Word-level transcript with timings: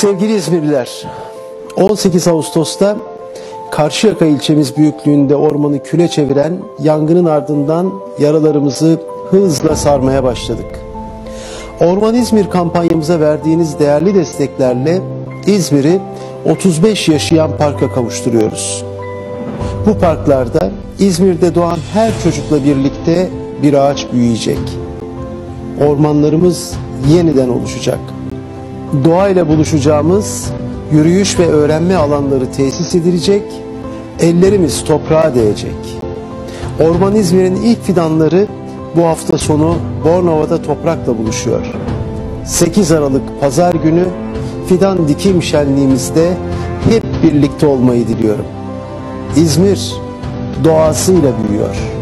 Sevgili 0.00 0.34
İzmirliler, 0.34 1.06
18 1.76 2.28
Ağustos'ta 2.28 2.96
Karşıyaka 3.70 4.24
ilçemiz 4.24 4.76
büyüklüğünde 4.76 5.36
ormanı 5.36 5.82
küle 5.82 6.08
çeviren 6.08 6.58
yangının 6.82 7.24
ardından 7.24 7.92
yaralarımızı 8.18 9.00
hızla 9.30 9.76
sarmaya 9.76 10.24
başladık. 10.24 10.80
Orman 11.80 12.14
İzmir 12.14 12.50
kampanyamıza 12.50 13.20
verdiğiniz 13.20 13.78
değerli 13.78 14.14
desteklerle 14.14 15.00
İzmir'i 15.46 16.00
35 16.50 17.08
yaşayan 17.08 17.56
parka 17.58 17.92
kavuşturuyoruz. 17.92 18.84
Bu 19.86 19.98
parklarda 19.98 20.70
İzmir'de 20.98 21.54
doğan 21.54 21.78
her 21.92 22.12
çocukla 22.24 22.64
birlikte 22.64 23.28
bir 23.62 23.74
ağaç 23.74 24.12
büyüyecek. 24.12 24.58
Ormanlarımız 25.86 26.74
yeniden 27.14 27.48
oluşacak. 27.48 27.98
Doğayla 29.04 29.48
buluşacağımız 29.48 30.52
yürüyüş 30.92 31.38
ve 31.38 31.46
öğrenme 31.46 31.96
alanları 31.96 32.52
tesis 32.52 32.94
edilecek, 32.94 33.42
ellerimiz 34.20 34.84
toprağa 34.84 35.34
değecek. 35.34 36.00
Orman 36.80 37.14
İzmir'in 37.14 37.56
ilk 37.56 37.82
fidanları 37.82 38.46
bu 38.96 39.04
hafta 39.04 39.38
sonu 39.38 39.76
Bornova'da 40.04 40.62
toprakla 40.62 41.18
buluşuyor. 41.18 41.66
8 42.46 42.92
Aralık 42.92 43.40
Pazar 43.40 43.74
günü 43.74 44.04
fidan 44.68 45.08
dikim 45.08 45.42
şenliğimizde 45.42 46.32
hep 46.90 47.04
birlikte 47.22 47.66
olmayı 47.66 48.08
diliyorum. 48.08 48.46
İzmir 49.36 49.94
doğasıyla 50.64 51.32
büyüyor. 51.48 51.99